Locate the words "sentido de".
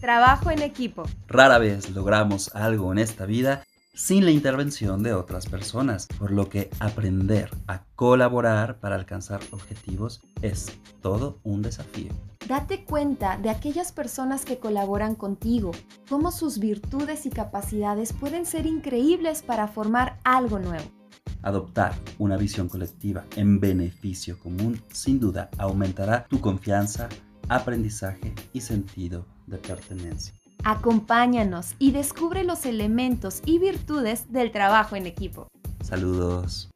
28.60-29.58